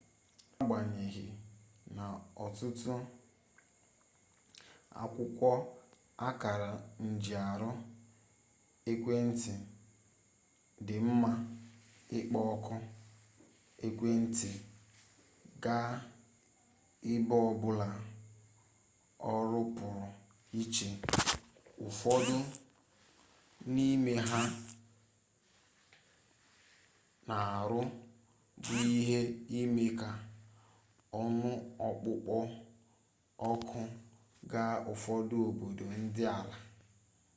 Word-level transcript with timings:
n'agbanyeghị 0.55 1.25
na 1.95 2.03
ọtụtụ 2.45 2.93
akwụkwọ 5.01 5.51
akara 6.27 6.69
njiarụ 7.07 7.69
ekwentị 8.91 9.51
dị 10.85 10.95
mma 11.07 11.31
ịkpọ 12.17 12.39
oku 12.53 12.75
ekwentị 13.85 14.49
gaa 15.63 15.91
ebe 17.11 17.35
ọbụla 17.49 17.89
ọrụ 19.33 19.59
pụrụ 19.75 20.05
iche 20.61 20.87
ụfọdụ 21.85 22.35
n'ime 23.73 24.13
ha 24.29 24.41
na-arụ 27.27 27.79
bụ 28.65 28.73
ime 29.59 29.85
ka 29.99 30.09
ọnụ 31.21 31.49
ọkpụkpọ 31.87 32.37
oku 33.49 33.79
gaa 34.51 34.73
ụfọdụ 34.91 35.35
obodo 35.49 35.83
dị 36.15 36.23
ala 36.37 36.57